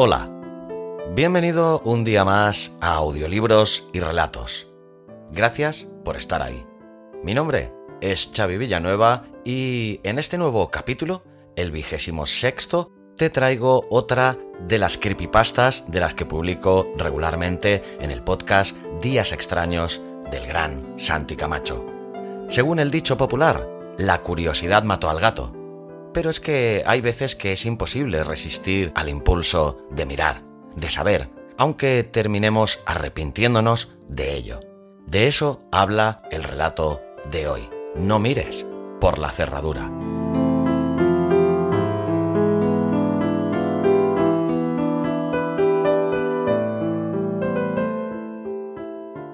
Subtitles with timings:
[0.00, 0.30] Hola,
[1.16, 4.72] bienvenido un día más a Audiolibros y Relatos.
[5.32, 6.64] Gracias por estar ahí.
[7.24, 11.24] Mi nombre es Xavi Villanueva y en este nuevo capítulo,
[11.56, 18.12] el vigésimo sexto, te traigo otra de las creepypastas de las que publico regularmente en
[18.12, 21.84] el podcast Días extraños del gran Santi Camacho.
[22.48, 23.68] Según el dicho popular,
[23.98, 25.57] la curiosidad mató al gato,
[26.12, 30.42] pero es que hay veces que es imposible resistir al impulso de mirar,
[30.74, 34.60] de saber, aunque terminemos arrepintiéndonos de ello.
[35.06, 37.68] De eso habla el relato de hoy.
[37.96, 38.66] No mires
[39.00, 39.90] por la cerradura.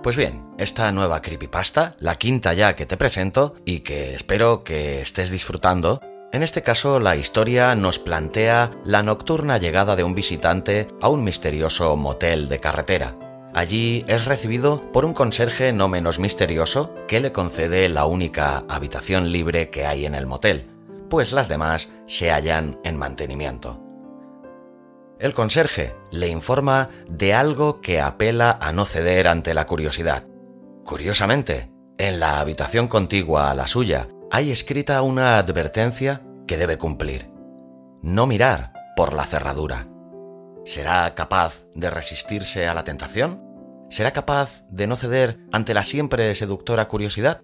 [0.05, 5.01] Pues bien, esta nueva creepypasta, la quinta ya que te presento y que espero que
[5.01, 6.03] estés disfrutando,
[6.35, 11.23] en este caso la historia nos plantea la nocturna llegada de un visitante a un
[11.23, 13.17] misterioso motel de carretera.
[13.55, 19.31] Allí es recibido por un conserje no menos misterioso que le concede la única habitación
[19.31, 20.67] libre que hay en el motel,
[21.09, 23.81] pues las demás se hallan en mantenimiento.
[25.21, 30.27] El conserje le informa de algo que apela a no ceder ante la curiosidad.
[30.85, 37.31] Curiosamente, en la habitación contigua a la suya hay escrita una advertencia que debe cumplir.
[38.03, 39.89] No mirar por la cerradura.
[40.65, 43.43] ¿Será capaz de resistirse a la tentación?
[43.91, 47.43] ¿Será capaz de no ceder ante la siempre seductora curiosidad?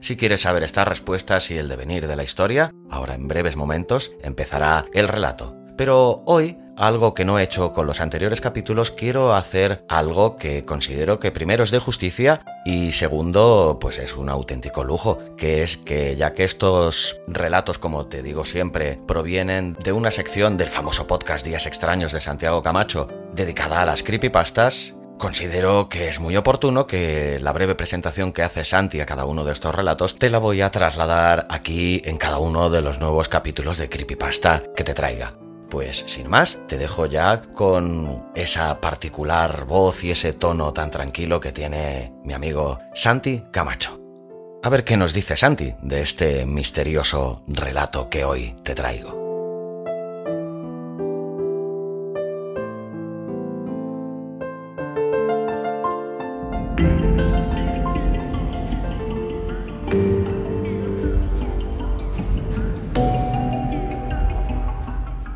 [0.00, 4.12] Si quieres saber estas respuestas y el devenir de la historia, ahora en breves momentos
[4.22, 5.56] empezará el relato.
[5.76, 10.64] Pero hoy algo que no he hecho con los anteriores capítulos, quiero hacer algo que
[10.64, 15.76] considero que primero es de justicia y segundo, pues es un auténtico lujo, que es
[15.76, 21.06] que ya que estos relatos, como te digo siempre, provienen de una sección del famoso
[21.06, 26.88] podcast Días Extraños de Santiago Camacho, dedicada a las creepypastas, Considero que es muy oportuno
[26.88, 30.38] que la breve presentación que hace Santi a cada uno de estos relatos te la
[30.38, 34.94] voy a trasladar aquí en cada uno de los nuevos capítulos de Creepypasta que te
[34.94, 35.34] traiga.
[35.72, 41.40] Pues sin más, te dejo ya con esa particular voz y ese tono tan tranquilo
[41.40, 43.98] que tiene mi amigo Santi Camacho.
[44.62, 49.21] A ver qué nos dice Santi de este misterioso relato que hoy te traigo.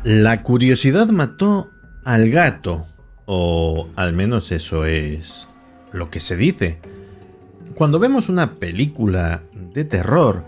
[0.09, 1.69] La curiosidad mató
[2.05, 2.85] al gato,
[3.25, 5.49] o al menos eso es
[5.91, 6.79] lo que se dice.
[7.75, 10.45] Cuando vemos una película de terror,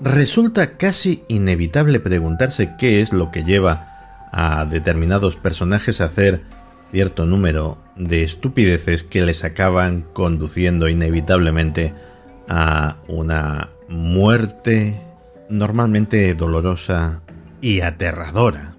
[0.00, 6.42] resulta casi inevitable preguntarse qué es lo que lleva a determinados personajes a hacer
[6.90, 11.94] cierto número de estupideces que les acaban conduciendo inevitablemente
[12.48, 15.00] a una muerte
[15.48, 17.22] normalmente dolorosa
[17.60, 18.74] y aterradora.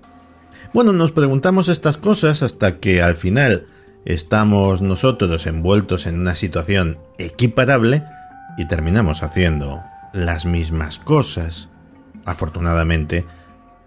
[0.71, 3.65] Bueno, nos preguntamos estas cosas hasta que al final
[4.05, 8.03] estamos nosotros envueltos en una situación equiparable
[8.55, 9.81] y terminamos haciendo
[10.13, 11.69] las mismas cosas.
[12.23, 13.25] Afortunadamente,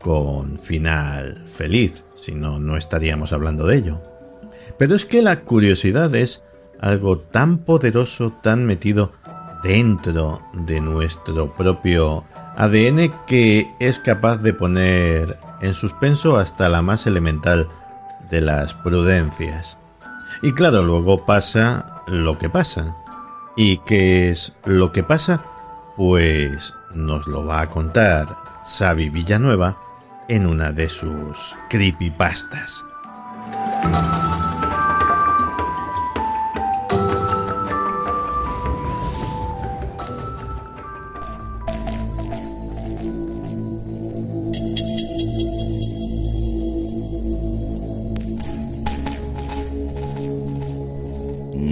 [0.00, 4.02] con final feliz, si no, no estaríamos hablando de ello.
[4.76, 6.42] Pero es que la curiosidad es
[6.80, 9.12] algo tan poderoso, tan metido
[9.62, 12.24] dentro de nuestro propio
[12.56, 17.68] ADN que es capaz de poner en suspenso hasta la más elemental
[18.30, 19.78] de las prudencias.
[20.42, 22.96] Y claro, luego pasa lo que pasa.
[23.56, 25.42] ¿Y qué es lo que pasa?
[25.96, 28.26] Pues nos lo va a contar
[28.66, 29.76] Xavi Villanueva
[30.28, 32.84] en una de sus creepypastas.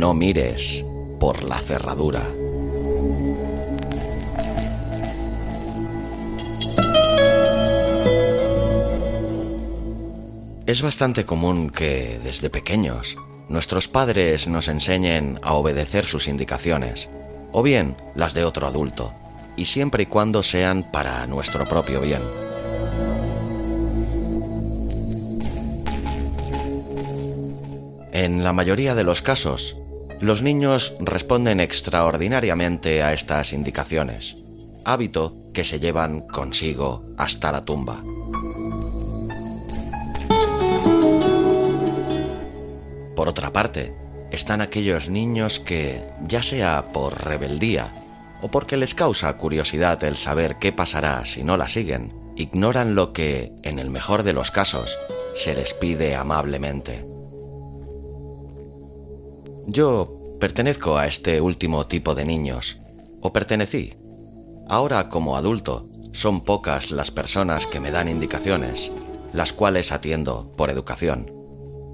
[0.00, 0.82] No mires
[1.18, 2.26] por la cerradura.
[10.64, 13.18] Es bastante común que, desde pequeños,
[13.50, 17.10] nuestros padres nos enseñen a obedecer sus indicaciones,
[17.52, 19.12] o bien las de otro adulto,
[19.58, 22.22] y siempre y cuando sean para nuestro propio bien.
[28.12, 29.76] En la mayoría de los casos,
[30.20, 34.36] los niños responden extraordinariamente a estas indicaciones,
[34.84, 38.04] hábito que se llevan consigo hasta la tumba.
[43.16, 43.94] Por otra parte,
[44.30, 47.92] están aquellos niños que, ya sea por rebeldía
[48.42, 53.12] o porque les causa curiosidad el saber qué pasará si no la siguen, ignoran lo
[53.12, 54.98] que, en el mejor de los casos,
[55.34, 57.09] se les pide amablemente.
[59.66, 62.80] Yo pertenezco a este último tipo de niños,
[63.20, 63.94] o pertenecí.
[64.68, 68.90] Ahora como adulto, son pocas las personas que me dan indicaciones,
[69.32, 71.30] las cuales atiendo por educación.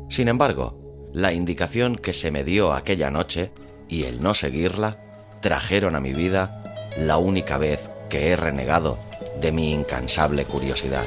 [0.08, 3.52] Sin embargo, la indicación que se me dio aquella noche
[3.88, 5.00] y el no seguirla
[5.40, 6.62] trajeron a mi vida
[6.98, 8.98] la única vez que he renegado
[9.40, 11.04] de mi incansable curiosidad.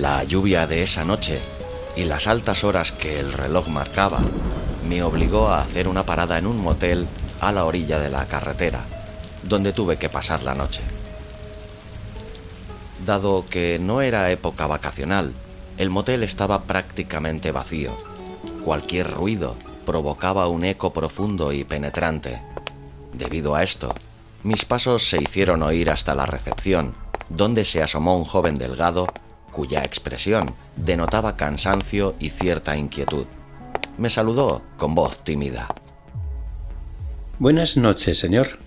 [0.00, 1.40] La lluvia de esa noche
[1.96, 4.20] y las altas horas que el reloj marcaba
[4.86, 7.06] me obligó a hacer una parada en un motel
[7.40, 8.84] a la orilla de la carretera,
[9.44, 10.82] donde tuve que pasar la noche.
[13.06, 15.32] Dado que no era época vacacional,
[15.78, 17.96] el motel estaba prácticamente vacío.
[18.66, 19.56] Cualquier ruido
[19.86, 22.42] provocaba un eco profundo y penetrante.
[23.14, 23.94] Debido a esto,
[24.42, 26.94] mis pasos se hicieron oír hasta la recepción,
[27.30, 29.06] donde se asomó un joven delgado
[29.50, 33.26] cuya expresión denotaba cansancio y cierta inquietud.
[33.98, 35.68] Me saludó con voz tímida.
[37.38, 38.58] Buenas noches, señor.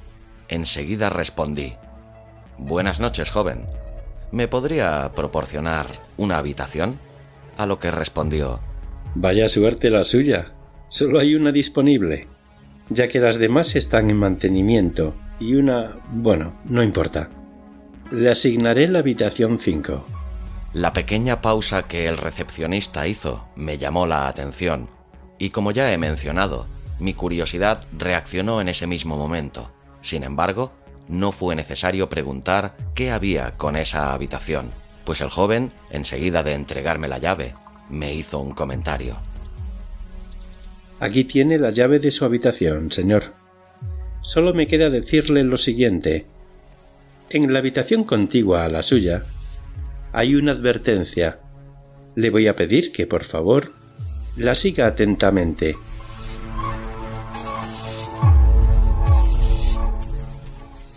[0.47, 1.73] Enseguida respondí.
[2.57, 3.67] Buenas noches, joven.
[4.31, 5.87] ¿Me podría proporcionar
[6.17, 6.99] una habitación?
[7.57, 8.59] A lo que respondió.
[9.15, 10.53] Vaya suerte la suya.
[10.87, 12.27] Solo hay una disponible,
[12.89, 15.97] ya que las demás están en mantenimiento y una...
[16.11, 17.29] bueno, no importa.
[18.11, 20.18] Le asignaré la habitación 5.
[20.73, 24.87] La pequeña pausa que el recepcionista hizo me llamó la atención,
[25.39, 26.67] y como ya he mencionado,
[26.99, 29.71] mi curiosidad reaccionó en ese mismo momento.
[30.01, 30.71] Sin embargo,
[31.07, 34.71] no fue necesario preguntar qué había con esa habitación,
[35.05, 37.55] pues el joven, enseguida de entregarme la llave,
[37.89, 39.17] me hizo un comentario.
[40.99, 43.33] Aquí tiene la llave de su habitación, señor.
[44.21, 46.27] Solo me queda decirle lo siguiente.
[47.31, 49.23] En la habitación contigua a la suya
[50.13, 51.39] hay una advertencia.
[52.15, 53.71] Le voy a pedir que, por favor,
[54.35, 55.75] la siga atentamente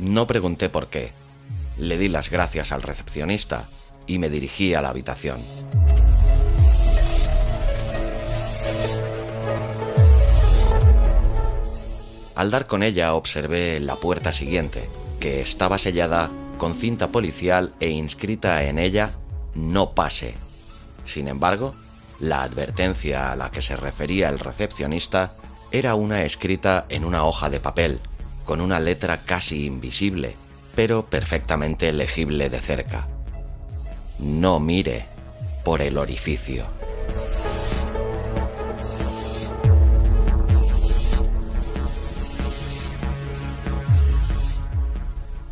[0.03, 1.13] No pregunté por qué.
[1.79, 3.69] Le di las gracias al recepcionista
[4.07, 5.41] y me dirigí a la habitación.
[12.35, 14.91] Al dar con ella observé la puerta siguiente,
[15.21, 19.11] que estaba sellada con cinta policial e inscrita en ella
[19.57, 20.35] No pase.
[21.05, 21.75] Sin embargo,
[22.21, 25.33] la advertencia a la que se refería el recepcionista
[25.73, 27.99] era una escrita en una hoja de papel,
[28.45, 30.37] con una letra casi invisible,
[30.77, 33.09] pero perfectamente legible de cerca.
[34.21, 35.07] No mire
[35.65, 36.65] por el orificio.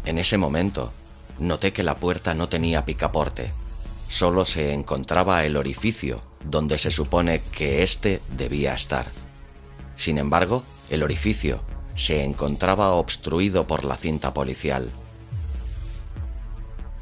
[0.05, 0.93] En ese momento,
[1.41, 3.51] noté que la puerta no tenía picaporte,
[4.09, 9.07] solo se encontraba el orificio donde se supone que éste debía estar.
[9.97, 11.63] Sin embargo, el orificio
[11.95, 14.91] se encontraba obstruido por la cinta policial.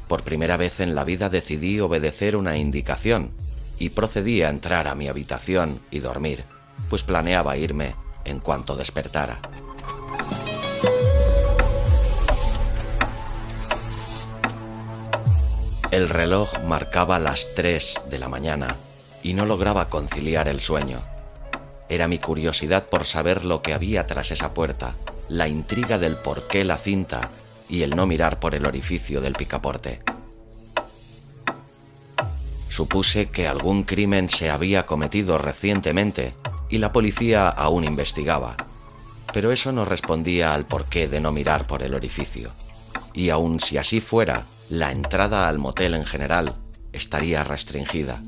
[0.07, 3.31] Por primera vez en la vida decidí obedecer una indicación
[3.77, 6.43] y procedí a entrar a mi habitación y dormir,
[6.89, 9.39] pues planeaba irme en cuanto despertara.
[15.91, 18.75] El reloj marcaba las 3 de la mañana
[19.23, 20.99] y no lograba conciliar el sueño.
[21.89, 24.95] era mi curiosidad por saber lo que había tras esa puerta,
[25.27, 27.31] la intriga del por qué la cinta
[27.67, 29.99] y el no mirar por el orificio del picaporte.
[32.69, 36.35] Supuse que algún crimen se había cometido recientemente
[36.69, 38.55] y la policía aún investigaba,
[39.33, 42.51] pero eso no respondía al porqué de no mirar por el orificio.
[43.15, 46.53] Y aun si así fuera, la entrada al motel en general
[46.93, 48.21] estaría restringida.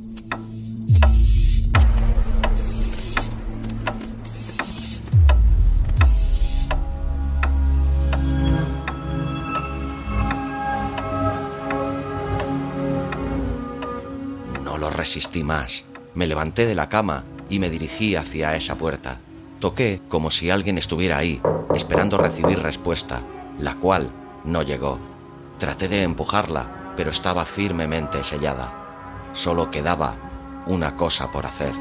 [14.63, 15.85] No lo resistí más.
[16.15, 19.21] Me levanté de la cama y me dirigí hacia esa puerta.
[19.59, 21.39] Toqué como si alguien estuviera ahí,
[21.75, 23.21] esperando recibir respuesta,
[23.59, 24.11] la cual
[24.43, 25.10] no llegó.
[25.61, 29.29] Traté de empujarla, pero estaba firmemente sellada.
[29.33, 30.15] Solo quedaba
[30.65, 31.75] una cosa por hacer.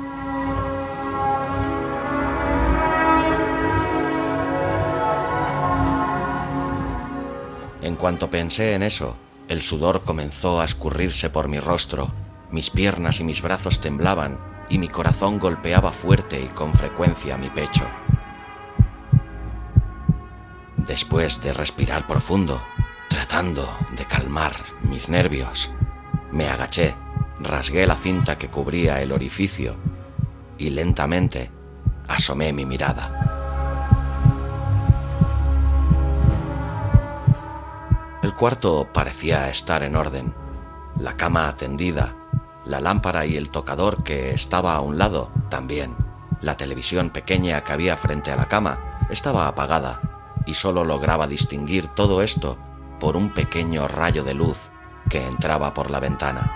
[7.81, 9.17] En cuanto pensé en eso,
[9.49, 12.13] el sudor comenzó a escurrirse por mi rostro,
[12.51, 17.49] mis piernas y mis brazos temblaban y mi corazón golpeaba fuerte y con frecuencia mi
[17.49, 17.87] pecho.
[20.77, 22.61] Después de respirar profundo,
[23.31, 25.71] tratando de calmar mis nervios,
[26.33, 26.97] me agaché,
[27.39, 29.77] rasgué la cinta que cubría el orificio
[30.59, 31.49] y lentamente
[32.09, 33.79] asomé mi mirada.
[38.21, 40.35] El cuarto parecía estar en orden,
[40.99, 42.17] la cama atendida,
[42.65, 45.95] la lámpara y el tocador que estaba a un lado también.
[46.41, 50.01] La televisión pequeña que había frente a la cama estaba apagada
[50.47, 52.59] y solo lograba distinguir todo esto
[53.00, 54.69] por un pequeño rayo de luz
[55.09, 56.52] que entraba por la ventana.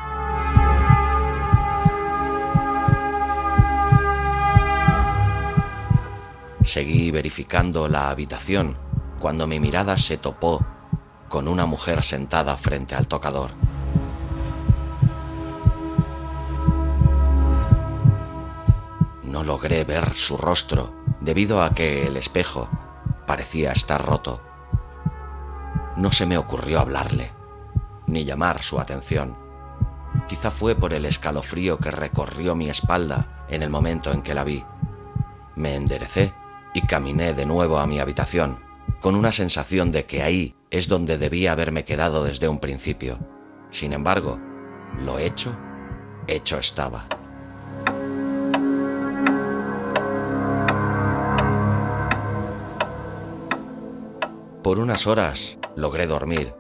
[6.63, 8.77] Seguí verificando la habitación
[9.19, 10.65] cuando mi mirada se topó
[11.29, 13.51] con una mujer sentada frente al tocador.
[19.25, 22.69] No logré ver su rostro debido a que el espejo
[23.27, 24.54] parecía estar roto.
[25.97, 27.31] No se me ocurrió hablarle,
[28.09, 29.39] ni llamar su atención.
[30.27, 34.43] Quizá fue por el escalofrío que recorrió mi espalda en el momento en que la
[34.43, 34.65] vi.
[35.55, 36.35] Me enderecé
[36.75, 38.59] y caminé de nuevo a mi habitación,
[39.01, 43.19] con una sensación de que ahí es donde debía haberme quedado desde un principio.
[43.71, 44.41] Sin embargo,
[44.99, 45.57] lo hecho,
[46.27, 47.07] hecho estaba.
[54.63, 56.55] Por unas horas logré dormir,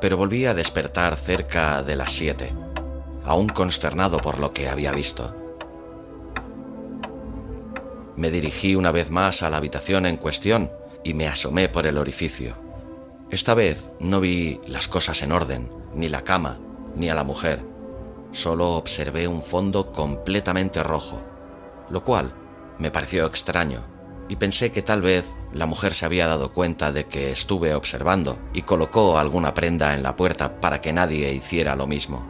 [0.00, 2.52] pero volví a despertar cerca de las siete,
[3.24, 5.36] aún consternado por lo que había visto.
[8.16, 10.70] Me dirigí una vez más a la habitación en cuestión
[11.04, 12.54] y me asomé por el orificio.
[13.30, 16.58] Esta vez no vi las cosas en orden, ni la cama,
[16.96, 17.64] ni a la mujer.
[18.32, 21.22] Solo observé un fondo completamente rojo,
[21.88, 22.34] lo cual
[22.78, 23.89] me pareció extraño
[24.30, 28.38] y pensé que tal vez la mujer se había dado cuenta de que estuve observando
[28.54, 32.24] y colocó alguna prenda en la puerta para que nadie hiciera lo mismo.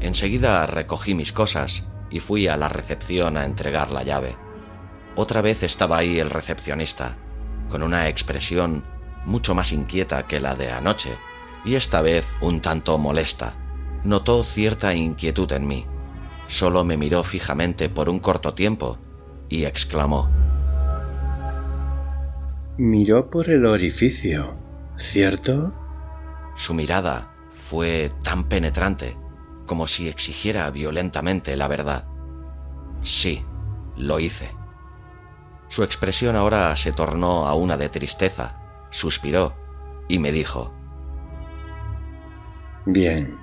[0.00, 4.34] Enseguida recogí mis cosas y fui a la recepción a entregar la llave.
[5.14, 7.18] Otra vez estaba ahí el recepcionista,
[7.68, 8.86] con una expresión
[9.26, 11.18] mucho más inquieta que la de anoche,
[11.66, 13.52] y esta vez un tanto molesta.
[14.04, 15.86] Notó cierta inquietud en mí
[16.52, 18.98] Solo me miró fijamente por un corto tiempo
[19.48, 20.28] y exclamó.
[22.76, 24.54] Miró por el orificio,
[24.96, 25.74] ¿cierto?
[26.54, 29.16] Su mirada fue tan penetrante
[29.66, 32.06] como si exigiera violentamente la verdad.
[33.00, 33.42] Sí,
[33.96, 34.50] lo hice.
[35.68, 39.56] Su expresión ahora se tornó a una de tristeza, suspiró
[40.06, 40.74] y me dijo.
[42.84, 43.38] Bien,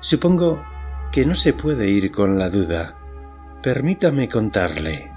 [0.00, 0.62] supongo
[1.12, 2.96] que no se puede ir con la duda.
[3.62, 5.12] Permítame contarle.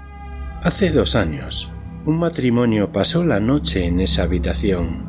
[0.62, 1.72] Hace dos años,
[2.04, 5.06] un matrimonio pasó la noche en esa habitación.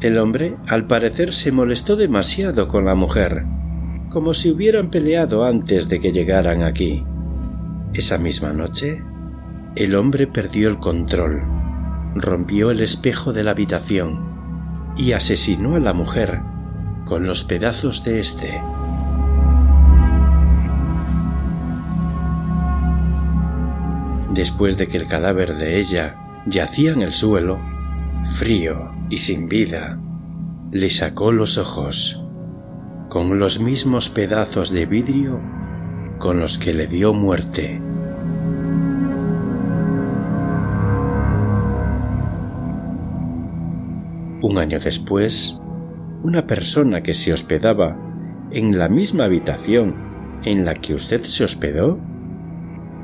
[0.00, 3.44] El hombre, al parecer, se molestó demasiado con la mujer,
[4.08, 7.04] como si hubieran peleado antes de que llegaran aquí.
[7.92, 9.02] Esa misma noche,
[9.74, 11.42] el hombre perdió el control,
[12.14, 16.40] rompió el espejo de la habitación y asesinó a la mujer
[17.04, 18.62] con los pedazos de este.
[24.34, 27.60] Después de que el cadáver de ella yacía en el suelo,
[28.34, 30.00] frío y sin vida,
[30.72, 32.20] le sacó los ojos.
[33.10, 35.40] con los mismos pedazos de vidrio
[36.18, 37.80] con los que le dio muerte.
[44.42, 45.60] Un año después,
[46.24, 47.96] una persona que se hospedaba
[48.50, 49.94] en la misma habitación
[50.44, 52.00] en la que usted se hospedó,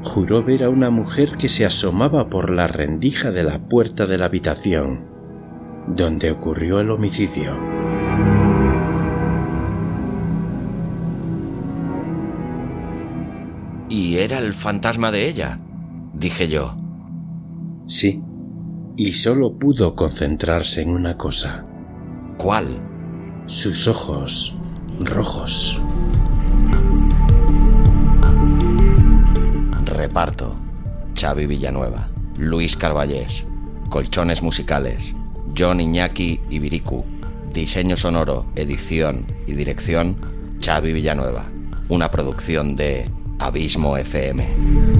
[0.03, 4.19] juró ver a una mujer que se asomaba por la rendija de la puerta de
[4.19, 5.05] la habitación,
[5.87, 7.59] donde ocurrió el homicidio.
[13.89, 15.59] ¿Y era el fantasma de ella?
[16.15, 16.77] dije yo.
[17.87, 18.23] Sí,
[18.97, 21.67] y solo pudo concentrarse en una cosa.
[22.39, 22.79] ¿Cuál?
[23.47, 24.57] Sus ojos
[25.01, 25.81] rojos.
[30.01, 30.57] Reparto.
[31.15, 33.47] Xavi Villanueva, Luis Carballés,
[33.91, 35.15] Colchones Musicales,
[35.55, 37.05] John Iñaki Ibiricu,
[37.53, 40.17] Diseño Sonoro, Edición y Dirección,
[40.65, 41.45] Xavi Villanueva.
[41.91, 45.00] Una producción de Abismo FM.